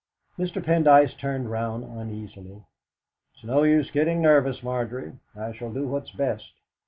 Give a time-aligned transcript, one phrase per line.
[0.35, 0.65] Mr.
[0.65, 2.65] Pendyce turned round uneasily.
[3.35, 5.19] "It's no use your getting nervous, Margery.
[5.35, 6.53] I shall do what's best.